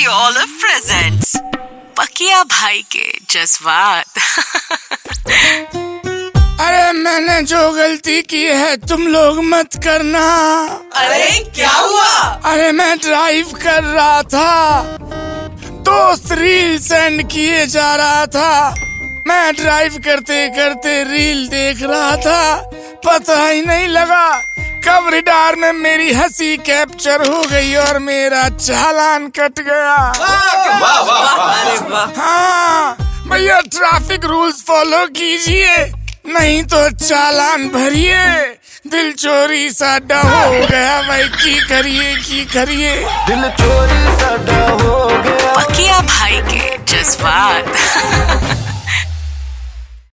Radio 0.00 0.12
olive 0.16 0.52
presents 0.60 1.32
पकिया 1.98 2.42
भाई 2.42 2.82
के 2.92 3.06
जज्बात। 3.30 4.18
अरे 6.60 6.92
मैंने 6.92 7.40
जो 7.42 7.60
गलती 7.72 8.22
की 8.22 8.42
है 8.44 8.76
तुम 8.88 9.06
लोग 9.06 9.42
मत 9.44 9.76
करना। 9.84 10.24
अरे 10.96 11.28
क्या 11.54 11.70
हुआ? 11.70 12.08
अरे 12.44 12.70
मैं 12.72 12.96
ड्राइव 12.98 13.52
कर 13.62 13.82
रहा 13.84 14.22
था। 14.22 14.82
दोस्त 15.90 16.32
रील 16.32 16.78
सेंड 16.78 17.22
किए 17.30 17.66
जा 17.66 17.94
रहा 17.96 18.26
था। 18.36 18.70
मैं 19.28 19.54
ड्राइव 19.54 19.98
करते 20.04 20.46
करते 20.56 21.02
रील 21.12 21.46
देख 21.48 21.82
रहा 21.82 22.16
था। 22.16 22.42
पता 23.06 23.46
ही 23.46 23.62
नहीं 23.62 23.88
लगा 23.88 24.26
रिडार 25.20 25.56
में 25.56 25.72
मेरी 25.72 26.12
हँसी 26.14 26.56
कैप्चर 26.66 27.22
हो 27.28 27.40
गई 27.50 27.74
और 27.76 27.98
मेरा 27.98 28.48
चालान 28.48 29.26
कट 29.38 29.60
गया। 29.60 29.96
हाँ 32.16 32.96
भैया 33.28 33.60
ट्रैफ़िक 33.74 34.24
रूल्स 34.24 34.62
फॉलो 34.66 35.04
कीजिए 35.18 35.76
नहीं 36.32 36.62
तो 36.72 36.88
चालान 37.04 37.68
भरिए। 37.68 38.24
दिल 38.90 39.12
चोरी 39.12 39.68
साडा 39.70 40.20
हो 40.22 40.50
गया 40.70 41.00
भाई 41.08 41.28
की 41.36 41.54
करिए 41.68 42.14
की 42.16 42.44
करिए। 42.54 42.94
दिल 43.28 43.48
चोरी 43.60 44.02
साडा 44.20 44.60
हो 44.82 45.06
गया। 45.24 45.54
पकिया 45.56 45.98
भाई 46.12 46.40
के 46.52 46.76
जज्बात। 46.92 47.64